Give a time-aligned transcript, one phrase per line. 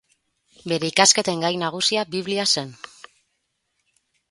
[0.71, 2.75] Bere ikasketen gai nagusia Biblia zen.